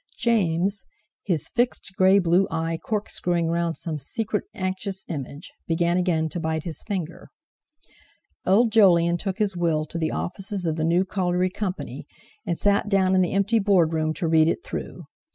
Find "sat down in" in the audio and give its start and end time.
12.57-13.21